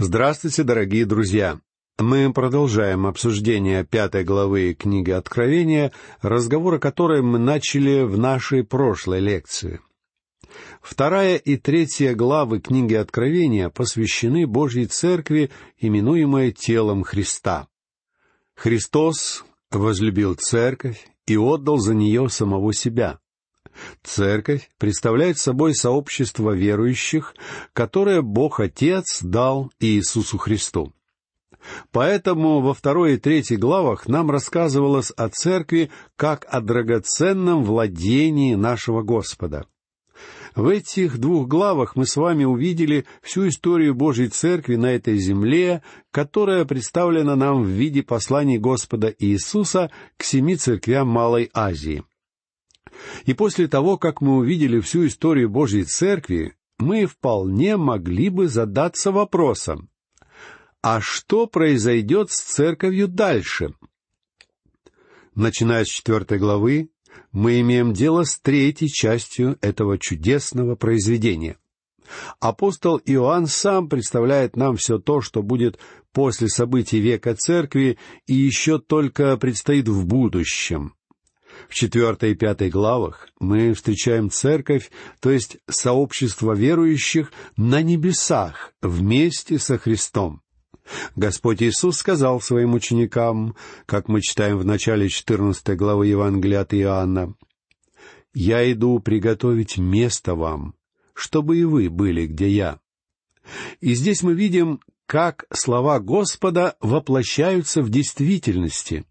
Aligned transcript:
Здравствуйте, 0.00 0.62
дорогие 0.62 1.04
друзья! 1.04 1.60
Мы 1.98 2.32
продолжаем 2.32 3.04
обсуждение 3.04 3.84
пятой 3.84 4.22
главы 4.22 4.72
книги 4.74 5.10
Откровения, 5.10 5.90
разговор 6.22 6.74
о 6.74 6.78
которой 6.78 7.20
мы 7.20 7.40
начали 7.40 8.02
в 8.04 8.16
нашей 8.16 8.62
прошлой 8.62 9.18
лекции. 9.18 9.80
Вторая 10.80 11.34
и 11.34 11.56
третья 11.56 12.14
главы 12.14 12.60
книги 12.60 12.94
Откровения 12.94 13.70
посвящены 13.70 14.46
Божьей 14.46 14.86
Церкви, 14.86 15.50
именуемой 15.78 16.52
телом 16.52 17.02
Христа. 17.02 17.66
Христос 18.54 19.44
возлюбил 19.72 20.36
Церковь 20.36 21.08
и 21.26 21.36
отдал 21.36 21.78
за 21.78 21.94
нее 21.94 22.28
самого 22.28 22.72
себя. 22.72 23.18
Церковь 24.02 24.70
представляет 24.78 25.38
собой 25.38 25.74
сообщество 25.74 26.52
верующих, 26.52 27.34
которое 27.72 28.22
Бог 28.22 28.60
Отец 28.60 29.20
дал 29.22 29.70
Иисусу 29.80 30.38
Христу. 30.38 30.92
Поэтому 31.90 32.60
во 32.60 32.74
второй 32.74 33.14
и 33.14 33.16
третьей 33.16 33.56
главах 33.56 34.08
нам 34.08 34.30
рассказывалось 34.30 35.10
о 35.16 35.28
церкви 35.28 35.90
как 36.16 36.46
о 36.48 36.60
драгоценном 36.60 37.64
владении 37.64 38.54
нашего 38.54 39.02
Господа. 39.02 39.66
В 40.54 40.68
этих 40.68 41.18
двух 41.18 41.46
главах 41.46 41.94
мы 41.94 42.06
с 42.06 42.16
вами 42.16 42.44
увидели 42.44 43.04
всю 43.22 43.48
историю 43.48 43.94
Божьей 43.94 44.28
Церкви 44.28 44.74
на 44.74 44.86
этой 44.86 45.16
земле, 45.18 45.82
которая 46.10 46.64
представлена 46.64 47.36
нам 47.36 47.62
в 47.62 47.68
виде 47.68 48.02
посланий 48.02 48.58
Господа 48.58 49.14
Иисуса 49.18 49.90
к 50.16 50.24
семи 50.24 50.56
церквям 50.56 51.06
Малой 51.06 51.50
Азии. 51.54 52.02
И 53.26 53.34
после 53.34 53.68
того, 53.68 53.98
как 53.98 54.20
мы 54.20 54.36
увидели 54.36 54.80
всю 54.80 55.06
историю 55.06 55.48
Божьей 55.48 55.84
Церкви, 55.84 56.54
мы 56.78 57.06
вполне 57.06 57.76
могли 57.76 58.28
бы 58.28 58.48
задаться 58.48 59.10
вопросом, 59.10 59.90
а 60.80 61.00
что 61.00 61.46
произойдет 61.46 62.30
с 62.30 62.40
церковью 62.40 63.08
дальше? 63.08 63.74
Начиная 65.34 65.84
с 65.84 65.88
четвертой 65.88 66.38
главы, 66.38 66.90
мы 67.32 67.60
имеем 67.60 67.92
дело 67.92 68.24
с 68.24 68.38
третьей 68.38 68.88
частью 68.88 69.58
этого 69.60 69.98
чудесного 69.98 70.76
произведения. 70.76 71.56
Апостол 72.40 73.00
Иоанн 73.04 73.46
сам 73.46 73.88
представляет 73.88 74.56
нам 74.56 74.76
все 74.76 74.98
то, 74.98 75.20
что 75.20 75.42
будет 75.42 75.78
после 76.12 76.48
событий 76.48 77.00
века 77.00 77.34
церкви 77.34 77.98
и 78.26 78.34
еще 78.34 78.78
только 78.78 79.36
предстоит 79.36 79.88
в 79.88 80.06
будущем. 80.06 80.94
В 81.68 81.74
четвертой 81.74 82.32
и 82.32 82.34
пятой 82.34 82.70
главах 82.70 83.28
мы 83.40 83.74
встречаем 83.74 84.30
церковь, 84.30 84.90
то 85.20 85.30
есть 85.30 85.58
сообщество 85.68 86.52
верующих 86.52 87.32
на 87.56 87.82
небесах 87.82 88.72
вместе 88.80 89.58
со 89.58 89.78
Христом. 89.78 90.42
Господь 91.16 91.62
Иисус 91.62 91.98
сказал 91.98 92.40
своим 92.40 92.74
ученикам, 92.74 93.54
как 93.86 94.08
мы 94.08 94.20
читаем 94.22 94.58
в 94.58 94.64
начале 94.64 95.08
14 95.08 95.76
главы 95.76 96.06
Евангелия 96.06 96.60
от 96.60 96.74
Иоанна, 96.74 97.34
«Я 98.34 98.70
иду 98.70 98.98
приготовить 99.00 99.78
место 99.78 100.34
вам, 100.34 100.74
чтобы 101.14 101.58
и 101.58 101.64
вы 101.64 101.90
были, 101.90 102.26
где 102.26 102.48
я». 102.48 102.80
И 103.80 103.94
здесь 103.94 104.22
мы 104.22 104.34
видим, 104.34 104.80
как 105.06 105.46
слова 105.52 106.00
Господа 106.00 106.76
воплощаются 106.80 107.82
в 107.82 107.88
действительности. 107.88 109.04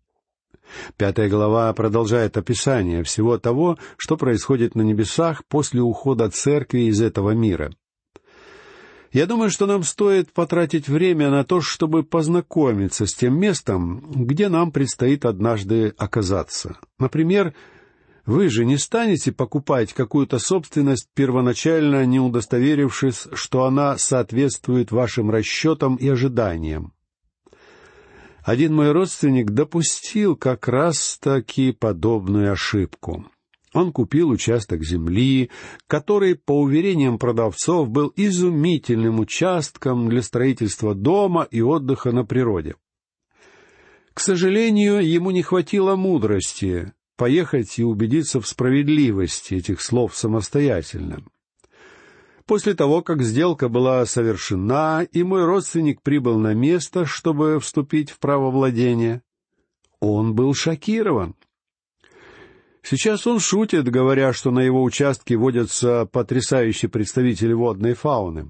Пятая 0.98 1.30
глава 1.30 1.72
продолжает 1.74 2.38
описание 2.38 3.04
всего 3.04 3.38
того, 3.38 3.78
что 3.98 4.18
происходит 4.18 4.76
на 4.76 4.82
небесах 4.82 5.44
после 5.46 5.82
ухода 5.82 6.30
церкви 6.30 6.90
из 6.90 7.02
этого 7.02 7.32
мира. 7.32 7.72
Я 9.12 9.26
думаю, 9.26 9.50
что 9.50 9.66
нам 9.66 9.84
стоит 9.84 10.34
потратить 10.34 10.90
время 10.90 11.30
на 11.30 11.44
то, 11.44 11.62
чтобы 11.62 12.04
познакомиться 12.04 13.06
с 13.06 13.14
тем 13.14 13.40
местом, 13.40 14.04
где 14.12 14.50
нам 14.50 14.72
предстоит 14.72 15.26
однажды 15.26 15.94
оказаться. 15.98 16.78
Например, 17.00 17.54
вы 18.26 18.50
же 18.50 18.66
не 18.66 18.78
станете 18.78 19.32
покупать 19.32 19.94
какую-то 19.94 20.38
собственность, 20.38 21.08
первоначально 21.16 22.06
не 22.06 22.20
удостоверившись, 22.20 23.28
что 23.34 23.64
она 23.64 23.98
соответствует 23.98 24.92
вашим 24.92 25.32
расчетам 25.32 25.96
и 25.96 26.10
ожиданиям. 26.10 26.92
Один 28.48 28.74
мой 28.74 28.94
родственник 28.94 29.52
допустил 29.52 30.38
как 30.38 30.70
раз-таки 30.70 31.74
подобную 31.74 32.54
ошибку. 32.54 33.26
Он 33.74 33.92
купил 33.92 34.30
участок 34.30 34.86
земли, 34.86 35.50
который, 35.86 36.36
по 36.36 36.62
уверениям 36.62 37.20
продавцов, 37.20 37.90
был 37.90 38.14
изумительным 38.16 39.20
участком 39.20 40.08
для 40.08 40.22
строительства 40.22 40.96
дома 40.96 41.46
и 41.52 41.60
отдыха 41.60 42.14
на 42.14 42.24
природе. 42.24 42.76
К 44.14 44.22
сожалению, 44.22 45.06
ему 45.06 45.32
не 45.32 45.44
хватило 45.44 45.98
мудрости 45.98 46.94
поехать 47.18 47.78
и 47.80 47.84
убедиться 47.84 48.40
в 48.40 48.48
справедливости 48.48 49.56
этих 49.56 49.82
слов 49.82 50.16
самостоятельно. 50.16 51.22
После 52.48 52.76
того, 52.76 53.02
как 53.02 53.22
сделка 53.24 53.68
была 53.68 54.06
совершена, 54.06 55.06
и 55.12 55.22
мой 55.22 55.44
родственник 55.44 56.02
прибыл 56.02 56.40
на 56.40 56.54
место, 56.54 57.06
чтобы 57.06 57.60
вступить 57.60 58.10
в 58.10 58.20
право 58.20 58.52
владения, 58.52 59.22
он 60.00 60.34
был 60.34 60.54
шокирован. 60.54 61.36
Сейчас 62.82 63.28
он 63.28 63.42
шутит, 63.42 63.90
говоря, 63.90 64.32
что 64.32 64.52
на 64.52 64.62
его 64.62 64.82
участке 64.82 65.36
водятся 65.36 66.06
потрясающие 66.06 66.90
представители 66.90 67.52
водной 67.52 67.96
фауны. 67.96 68.50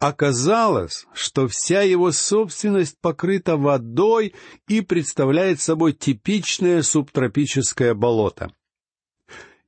Оказалось, 0.00 1.06
что 1.14 1.46
вся 1.46 1.82
его 1.82 2.10
собственность 2.10 2.98
покрыта 3.00 3.56
водой 3.56 4.34
и 4.66 4.80
представляет 4.80 5.60
собой 5.60 5.92
типичное 5.92 6.82
субтропическое 6.82 7.94
болото. 7.94 8.50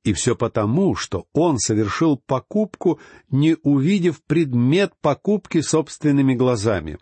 И 0.04 0.12
все 0.12 0.34
потому, 0.34 0.96
что 0.96 1.26
он 1.32 1.58
совершил 1.58 2.16
покупку, 2.16 2.98
не 3.30 3.56
увидев 3.62 4.22
предмет 4.24 4.92
покупки 5.00 5.60
собственными 5.60 6.34
глазами. 6.34 6.98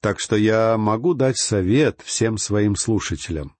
Так 0.00 0.20
что 0.20 0.36
я 0.36 0.76
могу 0.76 1.14
дать 1.14 1.38
совет 1.38 2.00
всем 2.04 2.38
своим 2.38 2.76
слушателям. 2.76 3.54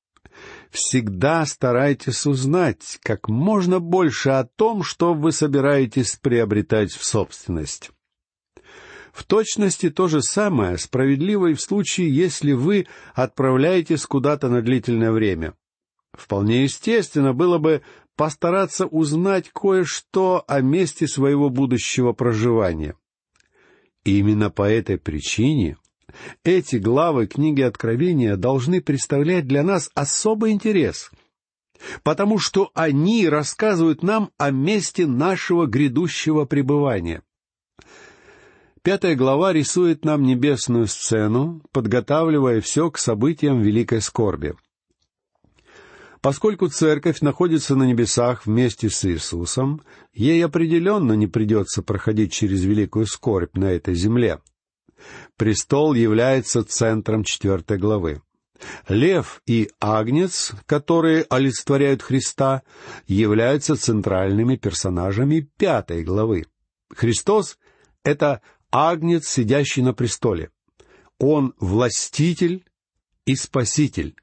Всегда 0.71 1.45
старайтесь 1.47 2.27
узнать 2.27 2.99
как 3.03 3.29
можно 3.29 3.81
больше 3.81 4.31
о 4.31 4.45
том, 4.45 4.83
что 4.83 5.15
вы 5.15 5.33
собираетесь 5.33 6.17
приобретать 6.17 6.93
в 6.93 7.05
собственность. 7.05 7.91
В 9.13 9.25
точности 9.25 9.91
то 9.91 10.09
же 10.09 10.23
самое 10.23 10.79
справедливо 10.79 11.49
и 11.49 11.55
в 11.55 11.61
случае, 11.61 12.15
если 12.15 12.53
вы 12.53 12.87
отправляетесь 13.15 14.07
куда-то 14.07 14.49
на 14.49 14.63
длительное 14.63 15.11
время. 15.11 15.55
Вполне 16.21 16.65
естественно 16.65 17.33
было 17.33 17.57
бы 17.57 17.81
постараться 18.15 18.85
узнать 18.85 19.49
кое-что 19.49 20.45
о 20.47 20.61
месте 20.61 21.09
своего 21.09 21.49
будущего 21.49 22.13
проживания. 22.13 22.95
И 24.05 24.19
именно 24.19 24.51
по 24.51 24.71
этой 24.71 24.99
причине 24.99 25.79
эти 26.45 26.77
главы 26.77 27.27
книги 27.27 27.63
Откровения 27.63 28.37
должны 28.37 28.83
представлять 28.83 29.47
для 29.47 29.63
нас 29.63 29.91
особый 29.95 30.53
интерес, 30.53 31.11
потому 32.03 32.39
что 32.39 32.71
они 32.75 33.27
рассказывают 33.27 34.03
нам 34.03 34.31
о 34.37 34.51
месте 34.51 35.07
нашего 35.07 35.65
грядущего 35.65 36.45
пребывания. 36.45 37.23
Пятая 38.83 39.15
глава 39.15 39.55
рисует 39.55 40.05
нам 40.05 40.23
небесную 40.25 40.87
сцену, 40.87 41.63
подготавливая 41.73 42.61
все 42.61 42.91
к 42.91 42.99
событиям 42.99 43.63
великой 43.63 44.03
скорби— 44.03 44.55
Поскольку 46.21 46.69
церковь 46.69 47.23
находится 47.23 47.75
на 47.75 47.85
небесах 47.85 48.45
вместе 48.45 48.91
с 48.91 49.05
Иисусом, 49.07 49.83
ей 50.13 50.45
определенно 50.45 51.15
не 51.15 51.27
придется 51.27 51.83
проходить 51.83 52.33
через 52.33 52.63
великую 52.63 53.07
скорбь 53.07 53.57
на 53.57 53.73
этой 53.73 53.95
земле. 53.95 54.41
Престол 55.37 55.95
является 55.95 56.63
центром 56.63 57.25
четвертой 57.25 57.79
главы. 57.79 58.21
Лев 58.89 59.41
и 59.47 59.71
Агнец, 59.81 60.53
которые 60.67 61.25
олицетворяют 61.31 62.03
Христа, 62.03 62.63
являются 63.07 63.77
центральными 63.77 64.57
персонажами 64.57 65.49
пятой 65.57 66.05
главы. 66.05 66.45
Христос— 66.95 67.57
это 68.05 68.43
Агнец, 68.71 69.27
сидящий 69.27 69.83
на 69.83 69.95
престоле. 69.95 70.51
Он 71.19 71.55
властитель 71.59 72.67
и 73.25 73.35
спаситель. 73.35 74.15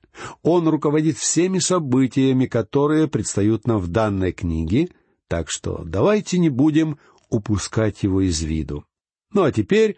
Он 0.41 0.67
руководит 0.67 1.17
всеми 1.17 1.59
событиями, 1.59 2.45
которые 2.45 3.07
предстают 3.07 3.67
нам 3.67 3.79
в 3.79 3.87
данной 3.87 4.31
книге, 4.31 4.89
так 5.27 5.49
что 5.49 5.83
давайте 5.85 6.39
не 6.39 6.49
будем 6.49 6.97
упускать 7.29 8.03
его 8.03 8.21
из 8.21 8.41
виду. 8.41 8.85
Ну 9.33 9.43
а 9.43 9.51
теперь 9.51 9.97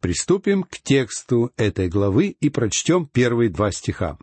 приступим 0.00 0.64
к 0.64 0.78
тексту 0.82 1.52
этой 1.56 1.88
главы 1.88 2.28
и 2.28 2.48
прочтем 2.48 3.06
первые 3.06 3.50
два 3.50 3.70
стиха. 3.70 4.18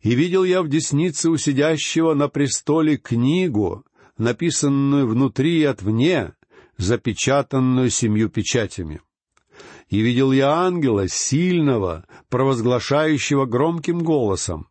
«И 0.00 0.14
видел 0.14 0.44
я 0.44 0.62
в 0.62 0.68
деснице 0.68 1.28
у 1.28 1.36
сидящего 1.36 2.14
на 2.14 2.28
престоле 2.28 2.96
книгу, 2.96 3.84
написанную 4.16 5.08
внутри 5.08 5.60
и 5.60 5.64
отвне, 5.64 6.34
запечатанную 6.76 7.90
семью 7.90 8.30
печатями. 8.30 9.00
И 9.88 10.00
видел 10.00 10.32
я 10.32 10.52
ангела, 10.52 11.08
сильного, 11.08 12.06
провозглашающего 12.28 13.46
громким 13.46 14.00
голосом. 14.00 14.68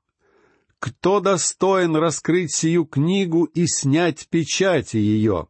Кто 0.80 1.20
достоин 1.20 1.96
раскрыть 1.96 2.54
сию 2.54 2.86
книгу 2.86 3.46
и 3.46 3.66
снять 3.66 4.28
печати 4.30 4.98
ее? 4.98 5.48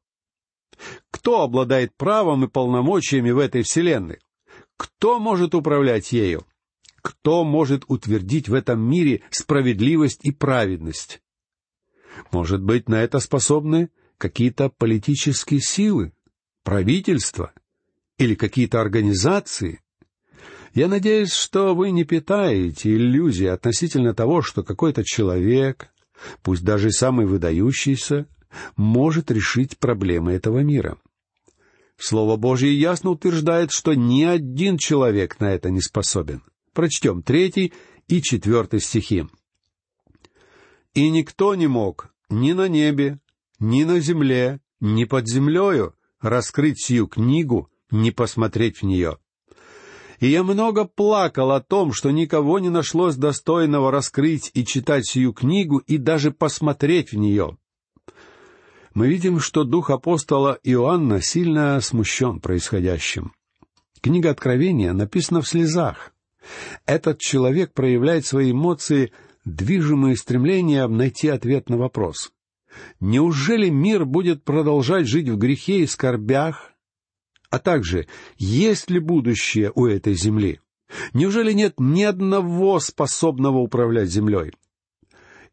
Кто 1.12 1.42
обладает 1.42 1.95
правом 1.95 2.45
и 2.45 2.48
полномочиями 2.48 3.31
в 3.31 3.39
этой 3.39 3.63
вселенной? 3.63 4.19
Кто 4.77 5.19
может 5.19 5.56
управлять 5.56 6.12
ею? 6.12 6.45
Кто 7.01 7.44
может 7.44 7.83
утвердить 7.88 8.48
в 8.48 8.54
этом 8.54 8.80
мире 8.80 9.21
справедливость 9.31 10.24
и 10.24 10.31
праведность? 10.31 11.21
Может 12.31 12.62
быть, 12.62 12.89
на 12.89 13.01
это 13.04 13.19
способны 13.19 13.89
какие-то 14.18 14.69
политические 14.69 15.62
силы, 15.62 16.13
правительство 16.63 17.54
или 18.18 18.36
какие-то 18.36 18.81
организации? 18.81 19.81
Я 20.78 20.88
надеюсь, 20.88 21.34
что 21.34 21.74
вы 21.74 21.90
не 21.90 22.04
питаете 22.04 22.94
иллюзии 22.94 23.48
относительно 23.48 24.14
того, 24.14 24.44
что 24.44 24.62
какой-то 24.62 25.04
человек, 25.04 25.92
пусть 26.44 26.64
даже 26.64 26.92
самый 26.92 27.26
выдающийся, 27.26 28.28
может 28.76 29.32
решить 29.32 29.80
проблемы 29.80 30.34
этого 30.34 30.60
мира. 30.60 31.00
Слово 31.98 32.38
Божье 32.38 32.72
ясно 32.72 33.10
утверждает, 33.10 33.72
что 33.72 33.96
ни 33.96 34.22
один 34.22 34.78
человек 34.78 35.40
на 35.40 35.52
это 35.52 35.72
не 35.72 35.82
способен. 35.82 36.44
Прочтем 36.74 37.24
третий 37.24 37.74
и 38.08 38.22
четвертый 38.22 38.80
стихи. 38.80 39.26
«И 40.94 41.10
никто 41.10 41.56
не 41.56 41.66
мог 41.66 42.14
ни 42.30 42.52
на 42.52 42.68
небе, 42.68 43.20
ни 43.58 43.84
на 43.84 44.00
земле, 44.00 44.62
ни 44.80 45.06
под 45.06 45.28
землею 45.28 45.96
раскрыть 46.22 46.80
сию 46.80 47.08
книгу, 47.08 47.68
не 47.90 48.12
посмотреть 48.12 48.84
в 48.84 48.84
нее. 48.84 49.18
И 50.19 50.28
я 50.28 50.44
много 50.44 50.86
плакал 50.86 51.52
о 51.52 51.62
том, 51.62 51.94
что 51.94 52.10
никого 52.10 52.60
не 52.60 52.69
нашлось 52.69 53.16
достойного 53.16 53.92
раскрыть 53.92 54.50
и 54.54 54.66
читать 54.66 55.06
сию 55.06 55.34
книгу 55.34 55.78
и 55.78 55.98
даже 55.98 56.31
посмотреть 56.31 57.12
в 57.12 57.18
нее. 57.18 57.58
Мы 58.96 59.10
видим, 59.10 59.40
что 59.40 59.64
дух 59.64 59.92
апостола 59.92 60.58
Иоанна 60.64 61.22
сильно 61.22 61.80
смущен 61.81 62.40
происходящим. 62.40 63.31
Книга 64.02 64.31
Откровения 64.31 64.92
написана 64.94 65.42
в 65.42 65.48
слезах. 65.48 66.14
Этот 66.88 67.19
человек 67.19 67.74
проявляет 67.74 68.25
свои 68.25 68.52
эмоции, 68.52 69.12
движимые 69.46 70.16
стремлением 70.16 70.98
найти 70.98 71.28
ответ 71.28 71.69
на 71.69 71.78
вопрос. 71.78 72.31
Неужели 73.00 73.69
мир 73.69 74.06
будет 74.06 74.44
продолжать 74.44 75.08
жить 75.08 75.30
в 75.30 75.38
грехе 75.38 75.81
и 75.81 75.88
скорбях? 75.88 76.74
А 77.50 77.60
также, 77.60 78.08
есть 78.38 78.90
ли 78.90 79.00
будущее 79.00 79.72
у 79.74 79.86
этой 79.86 80.14
земли? 80.14 80.60
Неужели 81.14 81.54
нет 81.54 81.76
ни 81.78 82.04
одного 82.04 82.80
способного 82.80 83.58
управлять 83.60 84.10
землей? 84.10 84.52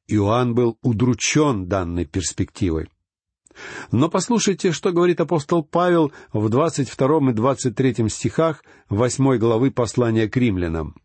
Иоанн 0.07 0.55
был 0.55 0.79
удручен 0.83 1.67
данной 1.67 2.05
перспективой. 2.05 2.89
Но 3.93 4.09
послушайте, 4.09 4.73
что 4.73 4.91
говорит 4.91 5.21
апостол 5.21 5.63
Павел 5.63 6.13
в 6.33 6.49
22 6.49 7.31
и 7.31 7.33
23 7.33 8.09
стихах 8.09 8.65
8 8.89 9.39
главы 9.39 9.71
послания 9.71 10.29
к 10.29 10.37
римлянам. 10.37 10.97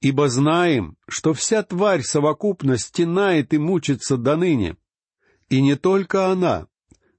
«Ибо 0.00 0.28
знаем, 0.28 0.96
что 1.08 1.32
вся 1.32 1.62
тварь 1.62 2.02
совокупно 2.02 2.76
стенает 2.76 3.54
и 3.54 3.58
мучится 3.58 4.16
до 4.16 4.36
ныне, 4.36 4.76
и 5.48 5.62
не 5.62 5.76
только 5.76 6.30
она, 6.30 6.66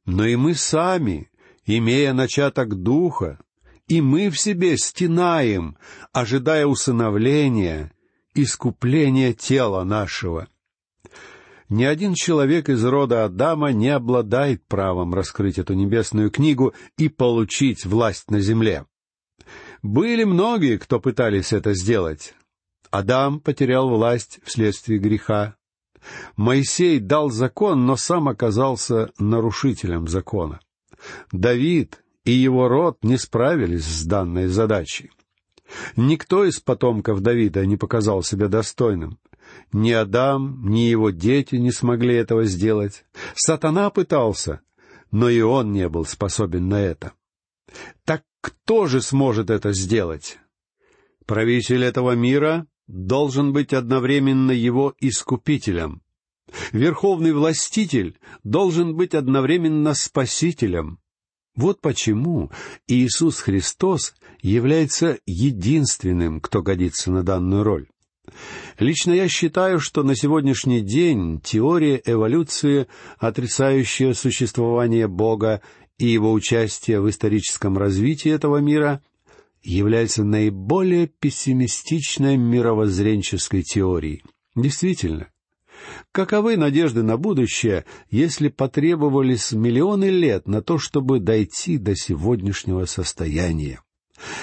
но 0.06 0.26
и 0.26 0.36
мы 0.36 0.54
сами, 0.54 1.32
имея 1.66 2.14
начаток 2.14 2.76
духа, 2.76 3.40
и 3.88 4.02
мы 4.02 4.30
в 4.30 4.40
себе 4.40 4.78
стенаем, 4.78 5.78
ожидая 6.12 6.66
усыновления, 6.66 7.92
искупления 8.34 9.34
тела 9.34 9.84
нашего. 9.84 10.48
Ни 11.70 11.84
один 11.86 12.14
человек 12.14 12.70
из 12.70 12.84
рода 12.84 13.26
Адама 13.26 13.72
не 13.72 13.90
обладает 13.90 14.66
правом 14.68 15.14
раскрыть 15.14 15.58
эту 15.58 15.74
небесную 15.74 16.30
книгу 16.30 16.74
и 16.98 17.10
получить 17.10 17.86
власть 17.86 18.30
на 18.30 18.42
земле. 18.42 18.86
Были 19.82 20.24
многие, 20.24 20.78
кто 20.78 21.00
пытались 21.00 21.52
это 21.52 21.74
сделать. 21.74 22.36
Адам 22.92 23.40
потерял 23.40 23.90
власть 23.90 24.40
вследствие 24.44 25.00
греха. 25.00 25.56
Моисей 26.36 27.00
дал 27.00 27.32
закон, 27.32 27.86
но 27.86 27.96
сам 27.96 28.30
оказался 28.30 29.12
нарушителем 29.18 30.08
закона. 30.08 30.60
Давид 31.32 32.04
и 32.26 32.32
его 32.32 32.68
род 32.68 33.00
не 33.04 33.18
справились 33.18 33.86
с 33.86 34.06
данной 34.06 34.48
задачей. 34.48 35.12
Никто 35.96 36.46
из 36.46 36.60
потомков 36.60 37.22
Давида 37.22 37.66
не 37.66 37.78
показал 37.78 38.24
себя 38.24 38.48
достойным. 38.48 39.20
Ни 39.72 39.92
Адам, 39.92 40.70
ни 40.70 40.82
его 40.82 41.10
дети 41.10 41.56
не 41.56 41.72
смогли 41.72 42.16
этого 42.16 42.46
сделать. 42.46 43.06
Сатана 43.36 43.90
пытался, 43.90 44.62
но 45.12 45.30
и 45.30 45.42
он 45.42 45.72
не 45.72 45.90
был 45.90 46.06
способен 46.06 46.70
на 46.70 46.82
это. 46.82 47.14
Так 48.06 48.24
кто 48.42 48.88
же 48.88 49.02
сможет 49.02 49.50
это 49.50 49.74
сделать? 49.74 50.40
Правитель 51.26 51.84
этого 51.84 52.12
мира 52.12 52.68
должен 52.88 53.54
быть 53.54 53.74
одновременно 53.74 54.52
его 54.52 54.94
искупителем. 55.00 56.03
Верховный 56.72 57.34
властитель 57.34 58.18
должен 58.44 58.96
быть 58.96 59.14
одновременно 59.14 59.94
спасителем. 59.94 61.00
Вот 61.56 61.82
почему 61.82 62.52
Иисус 62.88 63.40
Христос 63.40 64.16
является 64.42 65.20
единственным, 65.26 66.42
кто 66.42 66.62
годится 66.62 67.12
на 67.12 67.24
данную 67.24 67.64
роль. 67.64 67.88
Лично 68.80 69.12
я 69.12 69.28
считаю, 69.28 69.80
что 69.80 70.04
на 70.04 70.16
сегодняшний 70.16 70.82
день 70.82 71.40
теория 71.42 72.02
эволюции, 72.06 72.88
отрицающая 73.18 74.14
существование 74.14 75.08
Бога 75.08 75.62
и 75.98 76.08
его 76.08 76.32
участие 76.32 77.02
в 77.02 77.10
историческом 77.10 77.78
развитии 77.78 78.32
этого 78.32 78.58
мира, 78.58 79.04
является 79.62 80.24
наиболее 80.24 81.08
пессимистичной 81.08 82.38
мировоззренческой 82.38 83.64
теорией. 83.64 84.24
Действительно, 84.56 85.30
каковы 86.12 86.58
надежды 86.58 87.04
на 87.04 87.18
будущее, 87.18 87.86
если 88.10 88.50
потребовались 88.50 89.52
миллионы 89.52 90.06
лет 90.06 90.48
на 90.48 90.62
то, 90.62 90.78
чтобы 90.78 91.20
дойти 91.20 91.78
до 91.78 91.96
сегодняшнего 91.96 92.86
состояния? 92.86 93.82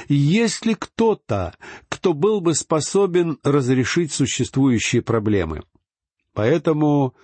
Есть 0.09 0.67
ли 0.67 0.75
кто-то, 0.75 1.55
кто 1.89 2.13
был 2.13 2.41
бы 2.41 2.55
способен 2.55 3.39
разрешить 3.43 4.13
существующие 4.13 5.03
проблемы? 5.03 5.63
Поэтому 6.35 7.15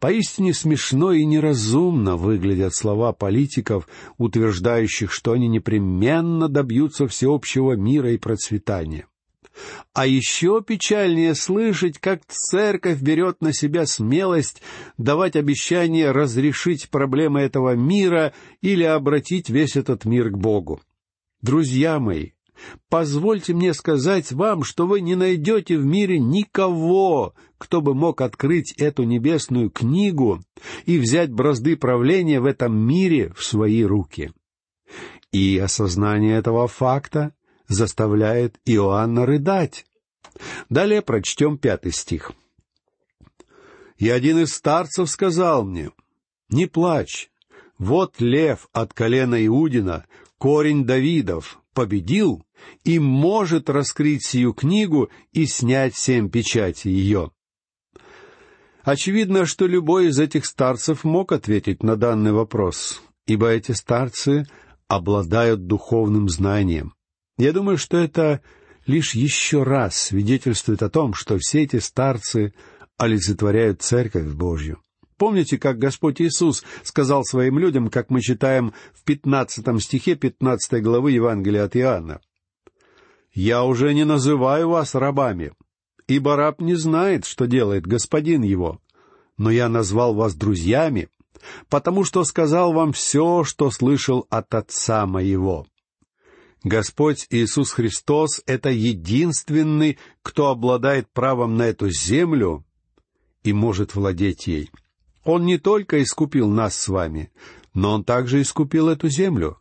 Поистине 0.00 0.54
смешно 0.54 1.12
и 1.12 1.26
неразумно 1.26 2.16
выглядят 2.16 2.74
слова 2.74 3.12
политиков, 3.12 3.86
утверждающих, 4.16 5.12
что 5.12 5.32
они 5.32 5.46
непременно 5.46 6.48
добьются 6.48 7.06
всеобщего 7.06 7.74
мира 7.74 8.10
и 8.10 8.16
процветания. 8.16 9.06
А 9.92 10.06
еще 10.06 10.62
печальнее 10.62 11.34
слышать, 11.34 11.98
как 11.98 12.22
церковь 12.26 13.00
берет 13.00 13.40
на 13.40 13.52
себя 13.52 13.86
смелость 13.86 14.62
давать 14.98 15.36
обещание 15.36 16.10
разрешить 16.10 16.90
проблемы 16.90 17.40
этого 17.40 17.74
мира 17.74 18.32
или 18.60 18.84
обратить 18.84 19.50
весь 19.50 19.76
этот 19.76 20.04
мир 20.04 20.30
к 20.30 20.38
Богу. 20.38 20.80
Друзья 21.42 21.98
мои, 21.98 22.30
Позвольте 22.88 23.54
мне 23.54 23.72
сказать 23.74 24.32
вам, 24.32 24.64
что 24.64 24.86
вы 24.86 25.00
не 25.00 25.14
найдете 25.14 25.78
в 25.78 25.84
мире 25.84 26.18
никого, 26.18 27.34
кто 27.58 27.80
бы 27.80 27.94
мог 27.94 28.20
открыть 28.20 28.72
эту 28.72 29.04
небесную 29.04 29.70
книгу 29.70 30.42
и 30.86 30.98
взять 30.98 31.30
бразды 31.30 31.76
правления 31.76 32.40
в 32.40 32.46
этом 32.46 32.76
мире 32.76 33.32
в 33.36 33.44
свои 33.44 33.82
руки. 33.82 34.32
И 35.32 35.58
осознание 35.58 36.36
этого 36.36 36.66
факта 36.66 37.32
заставляет 37.70 38.60
Иоанна 38.66 39.24
рыдать. 39.24 39.86
Далее 40.68 41.00
прочтем 41.00 41.56
пятый 41.56 41.92
стих. 41.92 42.32
«И 43.96 44.08
один 44.10 44.38
из 44.38 44.54
старцев 44.54 45.08
сказал 45.08 45.64
мне, 45.64 45.90
«Не 46.50 46.66
плачь, 46.66 47.30
вот 47.78 48.20
лев 48.20 48.68
от 48.72 48.92
колена 48.92 49.46
Иудина, 49.46 50.04
корень 50.38 50.84
Давидов, 50.84 51.60
победил 51.72 52.44
и 52.84 52.98
может 52.98 53.70
раскрыть 53.70 54.24
сию 54.24 54.52
книгу 54.52 55.10
и 55.32 55.46
снять 55.46 55.96
семь 55.96 56.28
печатей 56.28 56.90
ее. 56.90 57.30
Очевидно, 58.82 59.46
что 59.46 59.66
любой 59.66 60.08
из 60.08 60.18
этих 60.18 60.46
старцев 60.46 61.04
мог 61.04 61.32
ответить 61.32 61.82
на 61.82 61.96
данный 61.96 62.32
вопрос, 62.32 63.02
ибо 63.26 63.48
эти 63.48 63.72
старцы 63.72 64.46
обладают 64.88 65.66
духовным 65.66 66.28
знанием. 66.28 66.94
Я 67.40 67.54
думаю, 67.54 67.78
что 67.78 67.96
это 67.96 68.42
лишь 68.86 69.14
еще 69.14 69.62
раз 69.62 69.96
свидетельствует 69.96 70.82
о 70.82 70.90
том, 70.90 71.14
что 71.14 71.38
все 71.38 71.62
эти 71.62 71.76
старцы 71.76 72.52
олицетворяют 72.98 73.80
Церковь 73.80 74.26
Божью. 74.26 74.82
Помните, 75.16 75.56
как 75.56 75.78
Господь 75.78 76.20
Иисус 76.20 76.62
сказал 76.82 77.24
своим 77.24 77.58
людям, 77.58 77.88
как 77.88 78.10
мы 78.10 78.20
читаем 78.20 78.74
в 78.92 79.04
пятнадцатом 79.04 79.80
стихе 79.80 80.16
пятнадцатой 80.16 80.82
главы 80.82 81.12
Евангелия 81.12 81.64
от 81.64 81.76
Иоанна? 81.76 82.20
«Я 83.32 83.64
уже 83.64 83.94
не 83.94 84.04
называю 84.04 84.68
вас 84.68 84.94
рабами, 84.94 85.52
ибо 86.08 86.36
раб 86.36 86.60
не 86.60 86.74
знает, 86.74 87.24
что 87.24 87.46
делает 87.46 87.86
господин 87.86 88.42
его, 88.42 88.82
но 89.38 89.50
я 89.50 89.70
назвал 89.70 90.12
вас 90.14 90.34
друзьями, 90.34 91.08
потому 91.70 92.04
что 92.04 92.22
сказал 92.24 92.74
вам 92.74 92.92
все, 92.92 93.44
что 93.44 93.70
слышал 93.70 94.26
от 94.28 94.54
Отца 94.54 95.06
моего». 95.06 95.66
Господь 96.62 97.26
Иисус 97.30 97.70
Христос— 97.72 98.42
это 98.46 98.68
единственный, 98.70 99.98
кто 100.22 100.48
обладает 100.48 101.08
правом 101.10 101.56
на 101.56 101.62
эту 101.62 101.90
землю 101.90 102.66
и 103.42 103.52
может 103.54 103.94
владеть 103.94 104.46
ей. 104.46 104.70
Он 105.24 105.46
не 105.46 105.58
только 105.58 106.02
искупил 106.02 106.48
нас 106.48 106.74
с 106.78 106.88
вами, 106.88 107.30
но 107.72 107.92
Он 107.92 108.04
также 108.04 108.42
искупил 108.42 108.88
эту 108.88 109.08
землю. 109.08 109.58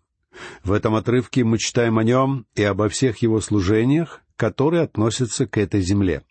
В 0.63 0.73
этом 0.73 0.95
отрывке 0.95 1.43
мы 1.43 1.57
читаем 1.57 1.97
о 1.97 2.03
нем 2.03 2.45
и 2.55 2.63
обо 2.63 2.89
всех 2.89 3.17
его 3.19 3.39
служениях, 3.39 4.21
которые 4.35 4.83
относятся 4.83 5.47
к 5.47 5.57
этой 5.57 5.81
земле. 5.81 6.23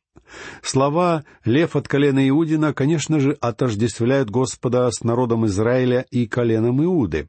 Слова 0.62 1.24
«лев 1.44 1.76
от 1.76 1.88
колена 1.88 2.28
Иудина», 2.28 2.74
конечно 2.74 3.20
же, 3.20 3.32
отождествляют 3.40 4.28
Господа 4.30 4.90
с 4.90 5.02
народом 5.02 5.46
Израиля 5.46 6.06
и 6.10 6.26
коленом 6.26 6.82
Иуды. 6.84 7.28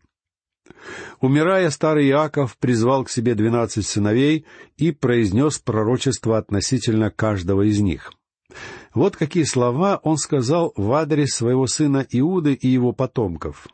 Умирая, 1.21 1.69
старый 1.69 2.07
Иаков 2.09 2.57
призвал 2.57 3.03
к 3.03 3.09
себе 3.09 3.35
двенадцать 3.35 3.85
сыновей 3.85 4.45
и 4.77 4.91
произнес 4.91 5.59
пророчество 5.59 6.37
относительно 6.37 7.11
каждого 7.11 7.63
из 7.63 7.79
них. 7.79 8.11
Вот 8.93 9.15
какие 9.15 9.43
слова 9.43 9.99
он 10.03 10.17
сказал 10.17 10.73
в 10.75 10.91
адрес 10.93 11.33
своего 11.33 11.67
сына 11.67 12.05
Иуды 12.09 12.53
и 12.53 12.67
его 12.67 12.91
потомков. 12.91 13.67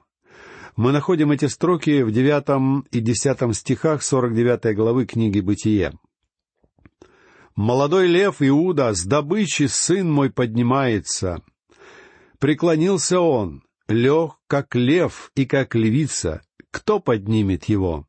Мы 0.76 0.92
находим 0.92 1.32
эти 1.32 1.46
строки 1.46 2.02
в 2.02 2.12
девятом 2.12 2.86
и 2.92 3.00
десятом 3.00 3.54
стихах 3.54 4.04
сорок 4.04 4.36
девятой 4.36 4.74
главы 4.74 5.06
книги 5.06 5.40
«Бытие». 5.40 5.94
«Молодой 7.56 8.08
лев 8.08 8.42
Иуда, 8.42 8.94
с 8.94 9.06
добычи 9.06 9.68
сын 9.68 10.12
мой 10.12 10.30
поднимается. 10.30 11.42
Преклонился 12.40 13.22
он, 13.22 13.64
лег, 13.88 14.34
как 14.48 14.76
лев 14.76 15.32
и 15.36 15.46
как 15.46 15.74
львица. 15.76 16.42
Кто 16.76 17.00
поднимет 17.00 17.64
его? 17.70 18.06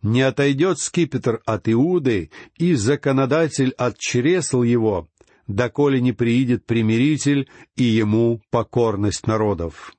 Не 0.00 0.22
отойдет 0.22 0.78
скипетр 0.78 1.42
от 1.44 1.68
Иуды, 1.68 2.30
и 2.56 2.72
законодатель 2.72 3.72
от 3.76 3.98
чресл 3.98 4.62
его, 4.62 5.10
доколе 5.46 6.00
не 6.00 6.12
приидет 6.12 6.64
примиритель 6.64 7.50
и 7.76 7.82
ему 7.82 8.40
покорность 8.48 9.26
народов. 9.26 9.92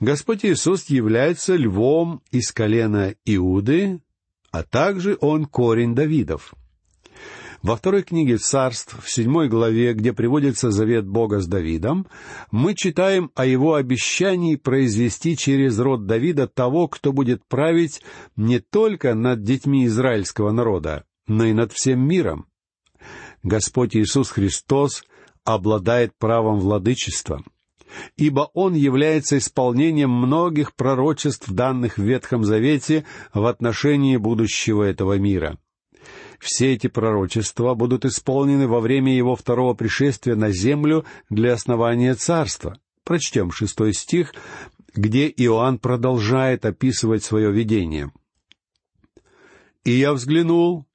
Господь 0.00 0.44
Иисус 0.44 0.86
является 0.90 1.54
львом 1.54 2.20
из 2.32 2.50
колена 2.50 3.14
Иуды, 3.26 4.00
а 4.50 4.64
также 4.64 5.16
он 5.20 5.44
корень 5.44 5.94
Давидов. 5.94 6.52
Во 7.62 7.76
второй 7.76 8.02
книге 8.02 8.38
царств, 8.38 8.98
в 9.00 9.08
седьмой 9.08 9.48
главе, 9.48 9.92
где 9.92 10.12
приводится 10.12 10.72
завет 10.72 11.06
Бога 11.06 11.38
с 11.38 11.46
Давидом, 11.46 12.08
мы 12.50 12.74
читаем 12.74 13.30
о 13.36 13.46
его 13.46 13.74
обещании 13.74 14.56
произвести 14.56 15.36
через 15.36 15.78
род 15.78 16.06
Давида 16.06 16.48
того, 16.48 16.88
кто 16.88 17.12
будет 17.12 17.46
править 17.46 18.02
не 18.34 18.58
только 18.58 19.14
над 19.14 19.44
детьми 19.44 19.86
израильского 19.86 20.50
народа, 20.50 21.04
но 21.28 21.44
и 21.44 21.52
над 21.52 21.72
всем 21.72 22.00
миром. 22.00 22.46
Господь 23.44 23.94
Иисус 23.94 24.30
Христос 24.30 25.04
обладает 25.44 26.18
правом 26.18 26.58
владычества, 26.58 27.44
ибо 28.16 28.50
Он 28.54 28.74
является 28.74 29.38
исполнением 29.38 30.10
многих 30.10 30.74
пророчеств, 30.74 31.48
данных 31.48 31.96
в 31.96 32.02
Ветхом 32.02 32.42
Завете 32.42 33.04
в 33.32 33.46
отношении 33.46 34.16
будущего 34.16 34.82
этого 34.82 35.16
мира. 35.18 35.58
Все 36.38 36.72
эти 36.72 36.86
пророчества 36.88 37.74
будут 37.74 38.04
исполнены 38.04 38.66
во 38.66 38.80
время 38.80 39.14
Его 39.14 39.36
второго 39.36 39.74
пришествия 39.74 40.34
на 40.34 40.50
землю 40.50 41.04
для 41.30 41.54
основания 41.54 42.14
царства. 42.14 42.78
Прочтем 43.04 43.52
шестой 43.52 43.92
стих, 43.94 44.34
где 44.94 45.28
Иоанн 45.28 45.78
продолжает 45.78 46.64
описывать 46.64 47.24
свое 47.24 47.50
видение. 47.50 48.12
«И 49.84 49.92
я 49.92 50.12
взглянул, 50.12 50.86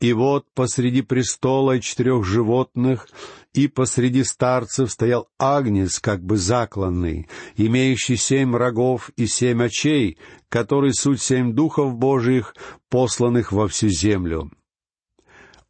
и 0.00 0.12
вот 0.12 0.46
посреди 0.54 1.02
престола 1.02 1.76
и 1.76 1.80
четырех 1.80 2.24
животных 2.24 3.08
и 3.52 3.66
посреди 3.66 4.22
старцев 4.22 4.90
стоял 4.92 5.28
агнец, 5.38 5.98
как 5.98 6.22
бы 6.22 6.36
закланный, 6.36 7.28
имеющий 7.56 8.16
семь 8.16 8.54
рогов 8.54 9.10
и 9.16 9.26
семь 9.26 9.62
очей, 9.62 10.18
который 10.48 10.94
суть 10.94 11.20
семь 11.20 11.52
духов 11.52 11.96
Божиих, 11.96 12.54
посланных 12.88 13.50
во 13.50 13.66
всю 13.66 13.88
землю. 13.88 14.52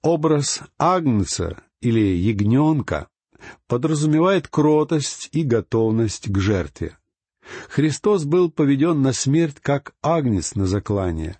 Образ 0.02 0.61
агнца 0.78 1.62
или 1.80 2.00
ягненка 2.00 3.08
подразумевает 3.66 4.49
кротость 4.49 5.30
и 5.32 5.42
готовность 5.42 6.30
к 6.30 6.38
жертве. 6.38 6.99
Христос 7.70 8.25
был 8.25 8.50
поведен 8.50 9.00
на 9.00 9.14
смерть 9.14 9.56
как 9.62 9.94
агнец 10.02 10.54
на 10.54 10.66
заклание 10.66 11.38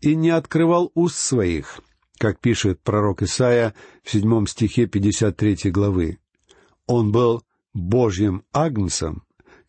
и 0.00 0.14
не 0.14 0.28
открывал 0.28 0.90
уст 0.94 1.16
своих— 1.16 1.80
как 2.18 2.40
пишет 2.40 2.82
пророк 2.82 3.22
Исаия 3.22 3.74
в 4.02 4.10
седьмом 4.10 4.46
стихе 4.46 4.86
53 4.86 5.70
главы. 5.70 6.18
Он 6.86 7.12
был 7.12 7.42
Божьим 7.72 8.44
агнцем, 8.52 9.22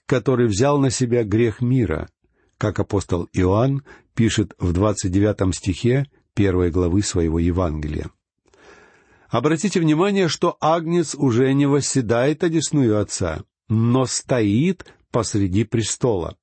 который 0.06 0.48
взял 0.48 0.80
на 0.80 0.90
себя 0.90 1.24
грех 1.24 1.62
мира, 1.62 2.10
как 2.58 2.80
апостол 2.80 3.30
Иоанн 3.34 3.84
пишет 4.16 4.54
в 4.58 4.74
двадцать 4.74 5.12
девятом 5.12 5.54
стихе 5.54 6.08
первой 6.34 6.72
главы 6.72 7.02
своего 7.04 7.40
Евангелия. 7.40 8.10
Обратите 9.30 9.80
внимание, 9.80 10.28
что 10.28 10.58
агнец 10.60 11.14
уже 11.14 11.54
не 11.54 11.68
восседает 11.68 12.44
одесную 12.44 13.00
Отца, 13.00 13.44
но 13.68 14.06
стоит 14.06 14.94
посреди 15.12 15.64
престола. 15.64 16.36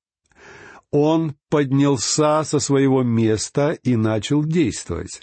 Он 0.89 1.35
поднялся 1.49 2.43
со 2.43 2.59
своего 2.59 3.03
места 3.03 3.71
и 3.83 3.97
начал 3.97 4.43
действовать. 4.43 5.21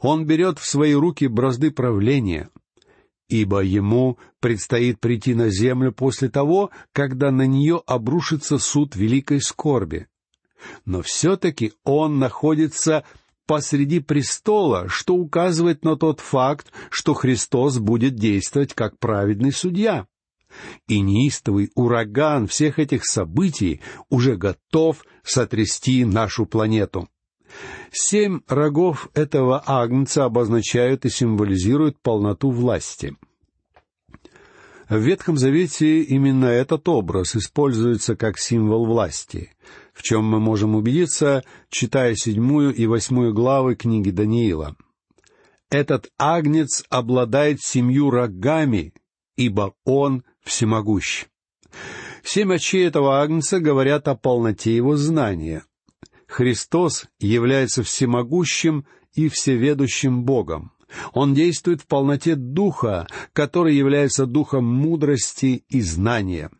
Он 0.00 0.26
берет 0.26 0.58
в 0.58 0.68
свои 0.68 0.94
руки 0.94 1.26
бразды 1.26 1.70
правления, 1.70 2.50
ибо 3.28 3.60
ему 3.60 4.18
предстоит 4.40 5.00
прийти 5.00 5.34
на 5.34 5.48
землю 5.48 5.92
после 5.92 6.28
того, 6.28 6.70
когда 6.92 7.30
на 7.30 7.46
нее 7.46 7.82
обрушится 7.86 8.58
суд 8.58 8.96
великой 8.96 9.40
скорби. 9.40 10.06
Но 10.84 11.02
все-таки 11.02 11.72
он 11.84 12.18
находится 12.18 13.04
посреди 13.46 14.00
престола, 14.00 14.88
что 14.88 15.14
указывает 15.14 15.84
на 15.84 15.96
тот 15.96 16.20
факт, 16.20 16.72
что 16.90 17.14
Христос 17.14 17.78
будет 17.78 18.14
действовать 18.14 18.74
как 18.74 18.98
праведный 18.98 19.52
судья. 19.52 20.06
И 20.86 21.00
неистовый 21.00 21.70
ураган 21.74 22.46
всех 22.46 22.78
этих 22.78 23.06
событий 23.06 23.80
уже 24.10 24.36
готов 24.36 25.04
сотрясти 25.24 26.04
нашу 26.04 26.44
планету. 26.46 27.08
Семь 27.90 28.40
рогов 28.48 29.08
этого 29.14 29.62
агнца 29.66 30.24
обозначают 30.24 31.04
и 31.04 31.10
символизируют 31.10 32.00
полноту 32.00 32.50
власти. 32.50 33.16
В 34.88 34.98
Ветхом 34.98 35.38
Завете 35.38 36.02
именно 36.02 36.46
этот 36.46 36.88
образ 36.88 37.34
используется 37.34 38.14
как 38.14 38.38
символ 38.38 38.84
власти, 38.84 39.50
в 39.94 40.02
чем 40.02 40.24
мы 40.24 40.38
можем 40.38 40.74
убедиться, 40.74 41.44
читая 41.70 42.14
седьмую 42.14 42.74
и 42.74 42.86
восьмую 42.86 43.32
главы 43.32 43.74
книги 43.74 44.10
Даниила. 44.10 44.76
Этот 45.70 46.10
агнец 46.18 46.84
обладает 46.90 47.62
семью 47.62 48.10
рогами, 48.10 48.92
ибо 49.36 49.74
он 49.84 50.24
всемогущ. 50.44 51.24
Семь 52.22 52.52
очей 52.52 52.86
этого 52.86 53.22
агнца 53.22 53.60
говорят 53.60 54.08
о 54.08 54.14
полноте 54.14 54.76
его 54.76 54.96
знания, 54.96 55.64
Христос 56.32 57.08
является 57.20 57.82
всемогущим 57.82 58.86
и 59.12 59.28
всеведущим 59.28 60.24
Богом. 60.24 60.72
Он 61.12 61.34
действует 61.34 61.82
в 61.82 61.86
полноте 61.86 62.36
Духа, 62.36 63.06
который 63.34 63.76
является 63.76 64.24
Духом 64.24 64.64
мудрости 64.64 65.64
и 65.68 65.82
знания. 65.82 66.50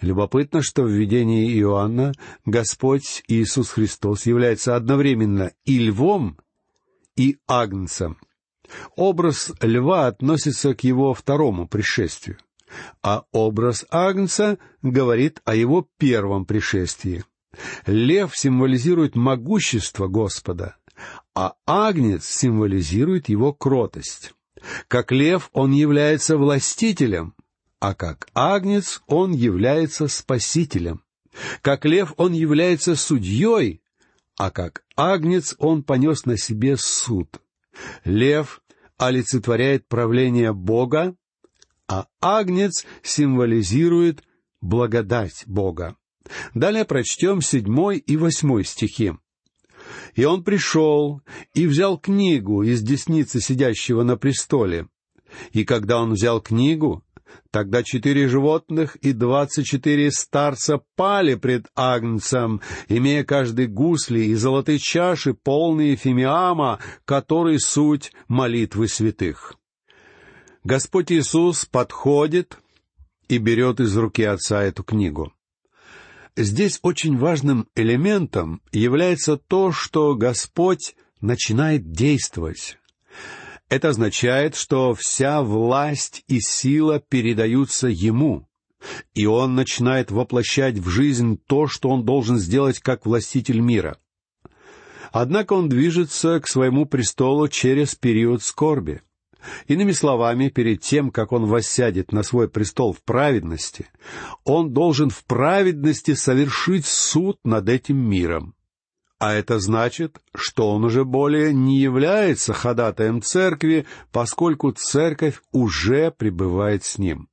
Любопытно, 0.00 0.60
что 0.60 0.82
в 0.82 0.90
видении 0.90 1.56
Иоанна 1.60 2.14
Господь 2.44 3.22
Иисус 3.28 3.70
Христос 3.70 4.26
является 4.26 4.74
одновременно 4.74 5.52
и 5.64 5.78
львом, 5.78 6.38
и 7.16 7.38
агнцем. 7.46 8.18
Образ 8.96 9.52
льва 9.60 10.08
относится 10.08 10.74
к 10.74 10.82
его 10.82 11.14
второму 11.14 11.68
пришествию, 11.68 12.38
а 13.02 13.24
образ 13.30 13.86
агнца 13.88 14.58
говорит 14.82 15.40
о 15.44 15.54
его 15.54 15.88
первом 15.96 16.44
пришествии— 16.44 17.24
Лев 17.86 18.36
символизирует 18.36 19.16
могущество 19.16 20.08
Господа, 20.08 20.76
а 21.34 21.54
агнец 21.66 22.26
символизирует 22.26 23.28
его 23.28 23.52
кротость. 23.52 24.34
Как 24.88 25.12
лев 25.12 25.50
он 25.52 25.72
является 25.72 26.36
властителем, 26.36 27.34
а 27.78 27.94
как 27.94 28.28
агнец 28.34 29.02
он 29.06 29.32
является 29.32 30.08
спасителем. 30.08 31.02
Как 31.60 31.84
лев 31.84 32.14
он 32.16 32.32
является 32.32 32.96
судьей, 32.96 33.82
а 34.36 34.50
как 34.50 34.84
агнец 34.96 35.54
он 35.58 35.82
понес 35.82 36.24
на 36.24 36.38
себе 36.38 36.76
суд. 36.76 37.40
Лев 38.04 38.62
олицетворяет 38.96 39.86
правление 39.86 40.54
Бога, 40.54 41.14
а 41.86 42.06
агнец 42.20 42.86
символизирует 43.02 44.24
благодать 44.60 45.44
Бога. 45.46 45.96
Далее 46.54 46.84
прочтем 46.84 47.40
седьмой 47.40 47.98
и 47.98 48.16
восьмой 48.16 48.64
стихи. 48.64 49.14
«И 50.14 50.24
он 50.24 50.42
пришел 50.42 51.20
и 51.54 51.66
взял 51.66 51.98
книгу 51.98 52.62
из 52.62 52.82
десницы 52.82 53.40
сидящего 53.40 54.02
на 54.02 54.16
престоле. 54.16 54.88
И 55.52 55.64
когда 55.64 56.00
он 56.00 56.12
взял 56.12 56.40
книгу, 56.40 57.04
Тогда 57.50 57.82
четыре 57.82 58.28
животных 58.28 58.96
и 58.96 59.12
двадцать 59.12 59.66
четыре 59.66 60.10
старца 60.10 60.80
пали 60.94 61.34
пред 61.34 61.66
Агнцем, 61.74 62.60
имея 62.88 63.24
каждый 63.24 63.66
гусли 63.66 64.20
и 64.20 64.34
золотые 64.34 64.78
чаши, 64.78 65.34
полные 65.34 65.96
фимиама, 65.96 66.80
который 67.04 67.58
суть 67.58 68.12
молитвы 68.28 68.88
святых. 68.88 69.54
Господь 70.64 71.12
Иисус 71.12 71.64
подходит 71.64 72.58
и 73.28 73.38
берет 73.38 73.80
из 73.80 73.96
руки 73.96 74.22
Отца 74.22 74.62
эту 74.62 74.82
книгу. 74.82 75.32
Здесь 76.36 76.78
очень 76.82 77.16
важным 77.16 77.66
элементом 77.74 78.60
является 78.70 79.38
то, 79.38 79.72
что 79.72 80.14
Господь 80.14 80.94
начинает 81.22 81.92
действовать. 81.92 82.78
Это 83.70 83.88
означает, 83.88 84.54
что 84.54 84.94
вся 84.94 85.42
власть 85.42 86.24
и 86.28 86.40
сила 86.40 87.00
передаются 87.00 87.88
Ему, 87.88 88.46
и 89.14 89.24
Он 89.24 89.54
начинает 89.54 90.10
воплощать 90.10 90.76
в 90.76 90.90
жизнь 90.90 91.40
то, 91.46 91.68
что 91.68 91.88
Он 91.88 92.04
должен 92.04 92.36
сделать 92.36 92.80
как 92.80 93.06
властитель 93.06 93.60
мира. 93.60 93.98
Однако 95.12 95.54
Он 95.54 95.70
движется 95.70 96.38
к 96.40 96.48
своему 96.48 96.84
престолу 96.84 97.48
через 97.48 97.94
период 97.94 98.42
скорби. 98.42 99.00
Иными 99.66 99.92
словами, 99.92 100.48
перед 100.48 100.80
тем, 100.80 101.10
как 101.10 101.32
он 101.32 101.46
воссядет 101.46 102.12
на 102.12 102.22
свой 102.22 102.48
престол 102.48 102.92
в 102.92 103.02
праведности, 103.02 103.86
он 104.44 104.72
должен 104.72 105.10
в 105.10 105.24
праведности 105.24 106.14
совершить 106.14 106.86
суд 106.86 107.38
над 107.44 107.68
этим 107.68 107.98
миром. 107.98 108.54
А 109.18 109.32
это 109.32 109.58
значит, 109.58 110.20
что 110.34 110.70
он 110.70 110.84
уже 110.84 111.04
более 111.04 111.54
не 111.54 111.78
является 111.78 112.52
ходатаем 112.52 113.22
церкви, 113.22 113.86
поскольку 114.12 114.72
церковь 114.72 115.40
уже 115.52 116.10
пребывает 116.10 116.84
с 116.84 116.98
ним. 116.98 117.28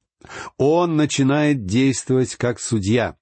Он 0.58 0.96
начинает 0.96 1.66
действовать 1.66 2.36
как 2.36 2.62
судья. 2.62 3.18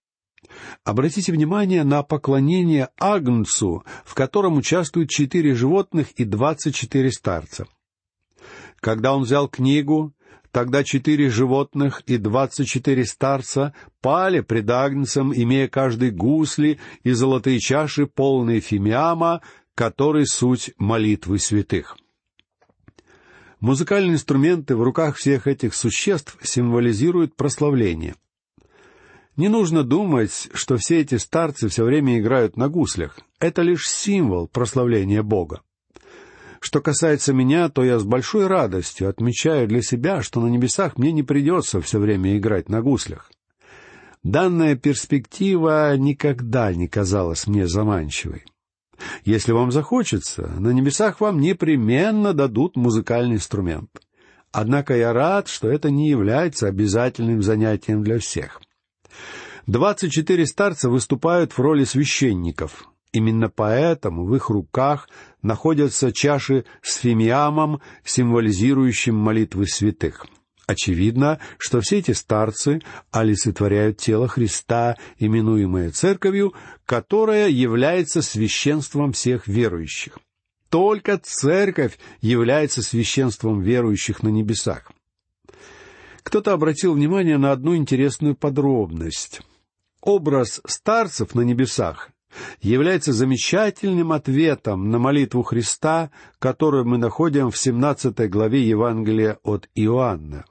Обратите 0.83 1.31
внимание 1.31 1.83
на 1.83 2.03
поклонение 2.03 2.89
Агнцу, 2.99 3.83
в 4.05 4.13
котором 4.13 4.57
участвуют 4.57 5.09
четыре 5.09 5.55
животных 5.55 6.11
и 6.11 6.23
двадцать 6.23 6.75
четыре 6.75 7.11
старца. 7.11 7.65
Когда 8.81 9.15
он 9.15 9.23
взял 9.23 9.47
книгу, 9.47 10.13
Тогда 10.51 10.83
четыре 10.83 11.29
животных 11.29 12.01
и 12.07 12.17
двадцать 12.17 12.67
четыре 12.67 13.05
старца 13.05 13.73
пали 14.01 14.41
пред 14.41 14.69
Агнцем, 14.69 15.33
имея 15.33 15.69
каждый 15.69 16.11
гусли 16.11 16.77
и 17.03 17.11
золотые 17.13 17.59
чаши, 17.59 18.05
полные 18.05 18.59
фимиама, 18.59 19.41
который 19.75 20.27
суть 20.27 20.73
молитвы 20.77 21.39
святых. 21.39 21.97
Музыкальные 23.61 24.15
инструменты 24.15 24.75
в 24.75 24.83
руках 24.83 25.15
всех 25.15 25.47
этих 25.47 25.73
существ 25.73 26.37
символизируют 26.43 27.37
прославление. 27.37 28.15
Не 29.37 29.47
нужно 29.47 29.83
думать, 29.83 30.49
что 30.53 30.75
все 30.75 30.99
эти 30.99 31.15
старцы 31.15 31.69
все 31.69 31.85
время 31.85 32.19
играют 32.19 32.57
на 32.57 32.67
гуслях. 32.67 33.19
Это 33.39 33.61
лишь 33.61 33.87
символ 33.87 34.49
прославления 34.49 35.23
Бога. 35.23 35.61
Что 36.63 36.79
касается 36.79 37.33
меня, 37.33 37.69
то 37.69 37.83
я 37.83 37.97
с 37.97 38.03
большой 38.03 38.45
радостью 38.45 39.09
отмечаю 39.09 39.67
для 39.67 39.81
себя, 39.81 40.21
что 40.21 40.39
на 40.39 40.47
небесах 40.47 40.95
мне 40.95 41.11
не 41.11 41.23
придется 41.23 41.81
все 41.81 41.97
время 41.99 42.37
играть 42.37 42.69
на 42.69 42.83
гуслях. 42.83 43.31
Данная 44.23 44.75
перспектива 44.75 45.97
никогда 45.97 46.71
не 46.71 46.87
казалась 46.87 47.47
мне 47.47 47.67
заманчивой. 47.67 48.45
Если 49.25 49.51
вам 49.51 49.71
захочется, 49.71 50.53
на 50.59 50.69
небесах 50.69 51.19
вам 51.19 51.41
непременно 51.41 52.31
дадут 52.33 52.75
музыкальный 52.75 53.37
инструмент. 53.37 53.89
Однако 54.51 54.95
я 54.95 55.13
рад, 55.13 55.47
что 55.47 55.67
это 55.67 55.89
не 55.89 56.09
является 56.09 56.67
обязательным 56.67 57.41
занятием 57.41 58.03
для 58.03 58.19
всех. 58.19 58.61
Двадцать 59.65 60.11
четыре 60.11 60.45
старца 60.45 60.91
выступают 60.91 61.53
в 61.53 61.59
роли 61.59 61.85
священников, 61.85 62.90
Именно 63.13 63.49
поэтому 63.49 64.25
в 64.25 64.35
их 64.35 64.49
руках 64.49 65.09
находятся 65.41 66.13
чаши 66.13 66.63
с 66.81 66.95
фимиамом, 66.95 67.81
символизирующим 68.05 69.15
молитвы 69.15 69.67
святых. 69.67 70.25
Очевидно, 70.65 71.39
что 71.57 71.81
все 71.81 71.97
эти 71.97 72.11
старцы 72.11 72.81
олицетворяют 73.11 73.97
тело 73.97 74.29
Христа, 74.29 74.95
именуемое 75.17 75.91
Церковью, 75.91 76.53
которая 76.85 77.49
является 77.49 78.21
священством 78.21 79.11
всех 79.11 79.47
верующих. 79.47 80.17
Только 80.69 81.17
Церковь 81.17 81.99
является 82.21 82.81
священством 82.81 83.59
верующих 83.61 84.23
на 84.23 84.29
небесах. 84.29 84.89
Кто-то 86.23 86.53
обратил 86.53 86.93
внимание 86.93 87.37
на 87.37 87.51
одну 87.51 87.75
интересную 87.75 88.35
подробность. 88.35 89.41
Образ 89.99 90.61
старцев 90.65 91.35
на 91.35 91.41
небесах 91.41 92.11
является 92.61 93.13
замечательным 93.13 94.11
ответом 94.11 94.89
на 94.89 94.99
молитву 94.99 95.43
Христа, 95.43 96.11
которую 96.39 96.85
мы 96.85 96.97
находим 96.97 97.51
в 97.51 97.57
17 97.57 98.29
главе 98.29 98.67
Евангелия 98.67 99.37
от 99.43 99.69
Иоанна. 99.75 100.45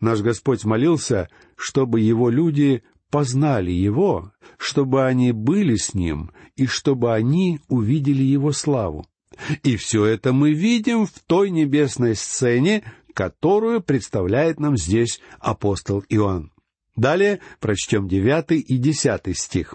Наш 0.00 0.20
Господь 0.20 0.64
молился, 0.64 1.28
чтобы 1.56 2.00
Его 2.00 2.30
люди 2.30 2.82
познали 3.10 3.70
Его, 3.70 4.32
чтобы 4.58 5.06
они 5.06 5.32
были 5.32 5.76
с 5.76 5.94
Ним 5.94 6.30
и 6.56 6.66
чтобы 6.66 7.14
они 7.14 7.60
увидели 7.68 8.22
Его 8.22 8.52
славу. 8.52 9.06
И 9.62 9.76
все 9.76 10.04
это 10.04 10.32
мы 10.32 10.52
видим 10.52 11.06
в 11.06 11.12
той 11.26 11.50
небесной 11.50 12.14
сцене, 12.14 12.82
которую 13.14 13.80
представляет 13.80 14.60
нам 14.60 14.76
здесь 14.76 15.20
апостол 15.38 16.04
Иоанн. 16.08 16.52
Далее 16.96 17.40
прочтем 17.60 18.08
девятый 18.08 18.58
и 18.60 18.76
десятый 18.76 19.34
стих 19.34 19.74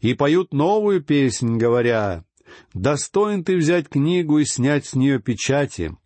и 0.00 0.14
поют 0.14 0.52
новую 0.52 1.02
песнь, 1.02 1.56
говоря, 1.56 2.24
«Достоин 2.74 3.44
ты 3.44 3.56
взять 3.56 3.88
книгу 3.88 4.38
и 4.38 4.44
снять 4.44 4.86
с 4.86 4.94
нее 4.94 5.20
печати, 5.20 5.96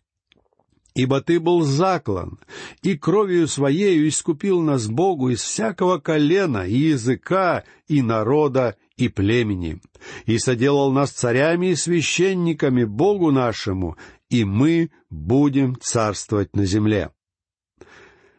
ибо 0.93 1.21
ты 1.21 1.39
был 1.39 1.61
заклан, 1.61 2.39
и 2.81 2.97
кровью 2.97 3.47
своею 3.47 4.07
искупил 4.07 4.61
нас 4.61 4.87
Богу 4.87 5.29
из 5.29 5.41
всякого 5.41 5.99
колена, 5.99 6.67
и 6.67 6.77
языка, 6.77 7.63
и 7.87 8.01
народа, 8.01 8.77
и 8.95 9.09
племени, 9.09 9.81
и 10.25 10.37
соделал 10.37 10.91
нас 10.91 11.11
царями 11.11 11.67
и 11.67 11.75
священниками 11.75 12.85
Богу 12.85 13.31
нашему, 13.31 13.97
и 14.29 14.43
мы 14.45 14.91
будем 15.09 15.77
царствовать 15.79 16.55
на 16.55 16.65
земле. 16.65 17.11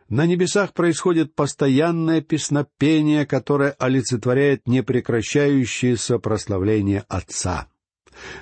На 0.08 0.24
небесах 0.26 0.72
происходит 0.72 1.34
постоянное 1.34 2.20
песнопение, 2.20 3.26
которое 3.26 3.72
олицетворяет 3.72 4.68
непрекращающееся 4.68 6.18
прославление 6.18 7.04
Отца. 7.08 7.66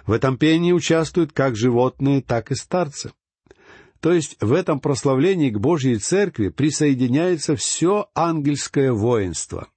В 0.07 0.13
этом 0.13 0.37
пении 0.37 0.73
участвуют 0.73 1.33
как 1.33 1.57
животные, 1.57 2.21
так 2.21 2.51
и 2.53 2.55
старцы. 2.55 3.13
То 4.01 4.13
есть 4.13 4.37
в 4.41 4.53
этом 4.53 4.81
прославлении 4.81 5.49
к 5.49 5.59
Божьей 5.59 5.97
Церкви 5.97 6.49
присоединяется 6.51 7.57
все 7.57 8.11
ангельское 8.15 8.93
воинство. 8.93 9.69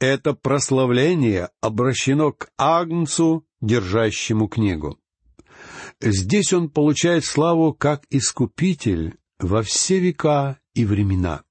Это 0.00 0.32
прославление 0.34 1.50
обращено 1.60 2.32
к 2.32 2.48
Агнцу, 2.58 3.46
держащему 3.60 4.48
книгу. 4.48 4.98
Здесь 6.00 6.52
он 6.52 6.68
получает 6.68 7.24
славу 7.24 7.72
как 7.72 8.02
искупитель 8.10 9.14
во 9.42 9.62
все 9.62 9.98
века 9.98 10.58
и 10.74 10.84
времена. 10.84 11.42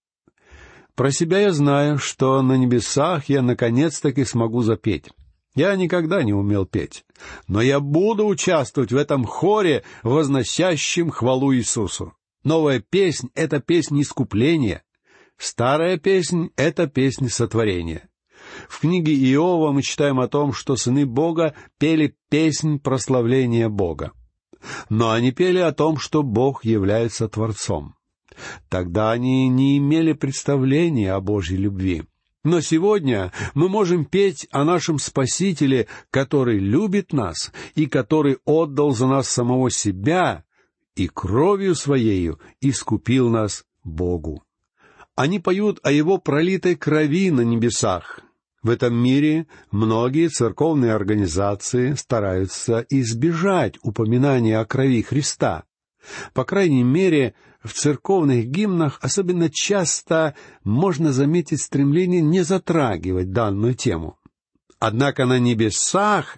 Про 0.96 1.12
себя 1.12 1.40
я 1.40 1.52
знаю, 1.52 1.98
что 1.98 2.42
на 2.42 2.58
небесах 2.58 3.30
я 3.30 3.42
наконец-таки 3.42 4.26
смогу 4.26 4.62
запеть. 4.62 5.10
Я 5.56 5.76
никогда 5.76 6.24
не 6.24 6.34
умел 6.34 6.66
петь, 6.66 7.06
но 7.48 7.62
я 7.62 7.80
буду 7.80 8.26
участвовать 8.26 8.92
в 8.92 8.98
этом 8.98 9.26
хоре, 9.26 9.84
возносящем 10.04 11.10
хвалу 11.10 11.54
Иисусу. 11.54 12.14
Новая 12.44 12.80
песнь— 12.80 13.30
это 13.36 13.60
песня 13.60 14.02
искупления. 14.02 14.84
Старая 15.38 15.98
песнь— 15.98 16.52
это 16.56 16.88
песня 16.88 17.30
сотворения. 17.30 18.10
В 18.70 18.80
книге 18.80 19.14
Иова 19.14 19.72
мы 19.72 19.82
читаем 19.82 20.20
о 20.20 20.28
том, 20.28 20.54
что 20.54 20.76
сыны 20.76 21.06
Бога 21.06 21.54
пели 21.78 22.16
песнь 22.30 22.80
прославления 22.80 23.70
Бога. 23.70 24.14
Но 24.90 25.12
они 25.12 25.32
пели 25.32 25.60
о 25.60 25.72
том, 25.72 25.98
что 25.98 26.24
Бог 26.24 26.66
является 26.66 27.28
Творцом. 27.28 27.96
Тогда 28.70 29.12
они 29.12 29.50
не 29.50 29.78
имели 29.78 30.14
представления 30.14 31.14
о 31.14 31.22
Божьей 31.22 31.58
любви. 31.58 32.04
Но 32.44 32.60
сегодня 32.62 33.32
мы 33.54 33.70
можем 33.70 34.06
петь 34.06 34.48
о 34.52 34.64
нашем 34.64 34.98
Спасителе, 34.98 35.88
который 36.10 36.58
любит 36.58 37.14
нас 37.14 37.52
и 37.76 37.86
который 37.86 38.40
отдал 38.46 38.92
за 38.92 39.08
нас 39.08 39.30
самого 39.30 39.70
себя 39.70 40.44
и 40.96 41.08
кровью 41.08 41.76
Своею 41.76 42.40
искупил 42.60 43.30
нас 43.30 43.64
Богу. 43.84 44.44
Они 45.16 45.40
поют 45.40 45.80
о 45.84 45.92
Его 45.92 46.18
пролитой 46.18 46.76
крови 46.76 47.30
на 47.30 47.42
небесах. 47.42 48.22
В 48.64 48.70
этом 48.70 48.94
мире 48.94 49.48
многие 49.72 50.28
церковные 50.28 50.94
организации 50.94 51.94
стараются 51.96 52.86
избежать 52.90 53.80
упоминания 53.82 54.60
о 54.60 54.66
крови 54.66 55.02
Христа. 55.02 55.64
По 56.34 56.46
крайней 56.46 56.84
мере, 56.84 57.34
в 57.64 57.74
церковных 57.74 58.46
гимнах 58.48 59.00
особенно 59.02 59.50
часто 59.50 60.36
можно 60.64 61.12
заметить 61.12 61.62
стремление 61.62 62.22
не 62.22 62.44
затрагивать 62.44 63.32
данную 63.32 63.74
тему. 63.74 64.18
Однако 64.80 65.26
на 65.26 65.40
небесах 65.40 66.38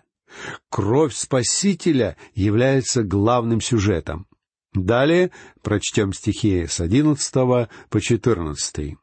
кровь 0.69 1.13
Спасителя 1.13 2.17
является 2.35 3.03
главным 3.03 3.61
сюжетом. 3.61 4.27
Далее 4.73 5.31
прочтем 5.61 6.13
стихи 6.13 6.67
с 6.67 6.79
одиннадцатого 6.79 7.69
по 7.89 8.01
четырнадцатый. 8.01 8.97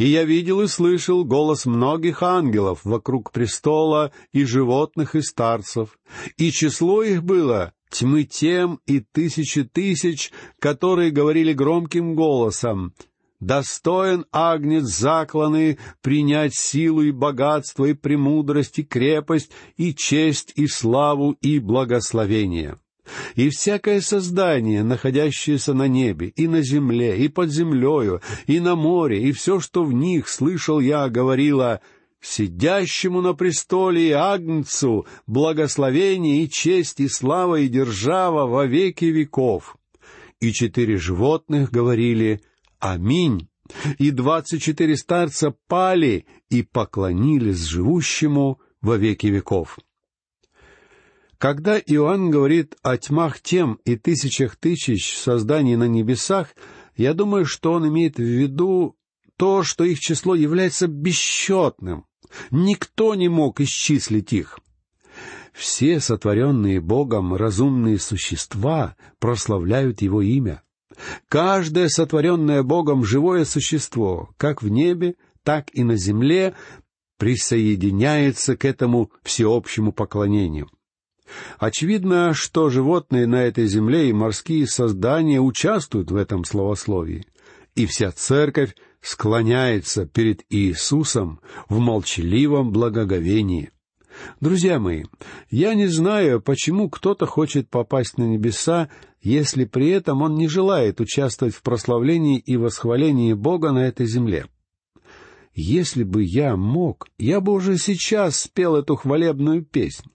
«И 0.00 0.06
я 0.06 0.24
видел 0.24 0.62
и 0.62 0.66
слышал 0.66 1.26
голос 1.26 1.66
многих 1.66 2.22
ангелов 2.22 2.80
вокруг 2.84 3.32
престола 3.32 4.12
и 4.32 4.44
животных 4.46 5.14
и 5.14 5.20
старцев, 5.20 5.98
и 6.38 6.50
число 6.50 7.02
их 7.02 7.22
было 7.22 7.74
тьмы 7.90 8.24
тем 8.24 8.80
и 8.86 9.00
тысячи 9.00 9.62
тысяч, 9.62 10.32
которые 10.58 11.10
говорили 11.10 11.52
громким 11.52 12.14
голосом, 12.14 12.94
«Достоин 13.40 14.24
агнец 14.32 14.84
закланы 14.84 15.76
принять 16.00 16.54
силу 16.54 17.02
и 17.02 17.10
богатство 17.10 17.84
и 17.84 17.92
премудрость 17.92 18.78
и 18.78 18.84
крепость 18.84 19.50
и 19.76 19.94
честь 19.94 20.54
и 20.56 20.66
славу 20.66 21.32
и 21.42 21.58
благословение». 21.58 22.78
И 23.34 23.48
всякое 23.50 24.00
создание, 24.00 24.82
находящееся 24.82 25.74
на 25.74 25.88
небе, 25.88 26.28
и 26.28 26.48
на 26.48 26.62
земле, 26.62 27.18
и 27.18 27.28
под 27.28 27.50
землею, 27.50 28.20
и 28.46 28.60
на 28.60 28.76
море, 28.76 29.22
и 29.22 29.32
все, 29.32 29.60
что 29.60 29.84
в 29.84 29.92
них, 29.92 30.28
слышал 30.28 30.80
я, 30.80 31.08
говорила 31.08 31.80
сидящему 32.20 33.22
на 33.22 33.34
престоле 33.34 34.14
Агнцу, 34.14 35.06
благословение 35.26 36.44
и 36.44 36.50
честь 36.50 37.00
и 37.00 37.08
слава 37.08 37.60
и 37.60 37.68
держава 37.68 38.46
во 38.46 38.66
веки 38.66 39.06
веков. 39.06 39.76
И 40.40 40.52
четыре 40.52 40.96
животных 40.96 41.70
говорили 41.70 42.40
«Аминь». 42.78 43.48
И 43.98 44.10
двадцать 44.10 44.62
четыре 44.62 44.96
старца 44.96 45.54
пали 45.68 46.26
и 46.48 46.62
поклонились 46.62 47.62
живущему 47.62 48.60
во 48.80 48.96
веки 48.96 49.28
веков. 49.28 49.78
Когда 51.40 51.78
Иоанн 51.78 52.28
говорит 52.30 52.76
о 52.82 52.98
тьмах 52.98 53.40
тем 53.40 53.80
и 53.86 53.96
тысячах 53.96 54.56
тысяч 54.56 55.16
созданий 55.16 55.74
на 55.74 55.88
небесах, 55.88 56.48
я 56.96 57.14
думаю, 57.14 57.46
что 57.46 57.72
он 57.72 57.88
имеет 57.88 58.18
в 58.18 58.22
виду 58.22 58.94
то, 59.38 59.62
что 59.62 59.84
их 59.84 60.00
число 60.00 60.34
является 60.34 60.86
бесчетным, 60.86 62.04
Никто 62.50 63.14
не 63.14 63.30
мог 63.30 63.62
исчислить 63.62 64.34
их. 64.34 64.60
Все 65.54 66.00
сотворенные 66.00 66.78
Богом 66.82 67.34
разумные 67.34 67.98
существа 67.98 68.94
прославляют 69.18 70.02
Его 70.02 70.20
имя. 70.20 70.62
Каждое 71.30 71.88
сотворенное 71.88 72.62
Богом 72.62 73.02
живое 73.02 73.46
существо, 73.46 74.28
как 74.36 74.62
в 74.62 74.68
небе, 74.68 75.14
так 75.42 75.70
и 75.72 75.84
на 75.84 75.96
земле, 75.96 76.54
присоединяется 77.16 78.58
к 78.58 78.66
этому 78.66 79.10
всеобщему 79.22 79.92
поклонению. 79.92 80.68
Очевидно, 81.58 82.34
что 82.34 82.70
животные 82.70 83.26
на 83.26 83.42
этой 83.44 83.66
земле 83.66 84.08
и 84.08 84.12
морские 84.12 84.66
создания 84.66 85.40
участвуют 85.40 86.10
в 86.10 86.16
этом 86.16 86.44
словословии, 86.44 87.26
и 87.74 87.86
вся 87.86 88.12
церковь 88.12 88.74
склоняется 89.00 90.06
перед 90.06 90.42
Иисусом 90.50 91.40
в 91.68 91.78
молчаливом 91.78 92.72
благоговении. 92.72 93.70
Друзья 94.40 94.78
мои, 94.78 95.04
я 95.50 95.74
не 95.74 95.86
знаю, 95.86 96.40
почему 96.40 96.90
кто-то 96.90 97.26
хочет 97.26 97.70
попасть 97.70 98.18
на 98.18 98.24
небеса, 98.24 98.88
если 99.22 99.64
при 99.64 99.88
этом 99.90 100.22
он 100.22 100.34
не 100.34 100.48
желает 100.48 101.00
участвовать 101.00 101.54
в 101.54 101.62
прославлении 101.62 102.38
и 102.38 102.56
восхвалении 102.56 103.32
Бога 103.32 103.72
на 103.72 103.86
этой 103.86 104.06
земле. 104.06 104.46
Если 105.54 106.04
бы 106.04 106.22
я 106.22 106.56
мог, 106.56 107.08
я 107.18 107.40
бы 107.40 107.52
уже 107.52 107.76
сейчас 107.76 108.40
спел 108.40 108.76
эту 108.76 108.96
хвалебную 108.96 109.64
песнь. 109.64 110.10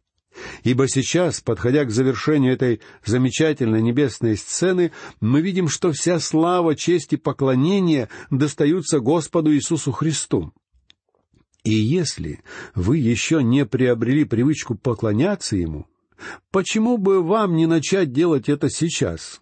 Ибо 0.64 0.88
сейчас, 0.88 1.42
подходя 1.42 1.86
к 1.86 1.92
завершению 1.92 2.54
этой 2.54 2.82
замечательной 3.06 3.82
небесной 3.82 4.38
сцены, 4.38 4.92
мы 5.22 5.42
видим, 5.42 5.68
что 5.68 5.92
вся 5.92 6.20
слава, 6.20 6.76
честь 6.76 7.14
и 7.14 7.18
поклонение 7.18 8.10
достаются 8.30 9.00
Господу 9.00 9.54
Иисусу 9.54 9.92
Христу. 9.92 10.54
И 11.64 11.74
если 11.74 12.42
вы 12.76 12.98
еще 12.98 13.42
не 13.42 13.66
приобрели 13.66 14.24
привычку 14.24 14.76
поклоняться 14.76 15.56
Ему, 15.56 15.88
почему 16.52 16.98
бы 16.98 17.24
вам 17.24 17.56
не 17.56 17.66
начать 17.66 18.12
делать 18.12 18.50
это 18.50 18.70
сейчас? 18.70 19.42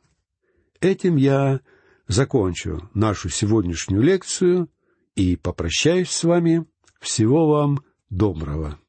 Этим 0.80 1.18
я 1.18 1.60
закончу 2.08 2.90
нашу 2.94 3.30
сегодняшнюю 3.30 4.02
лекцию 4.02 4.70
и 5.16 5.36
попрощаюсь 5.36 6.10
с 6.10 6.24
вами. 6.24 6.66
Всего 7.00 7.50
вам 7.50 7.84
доброго. 8.10 8.80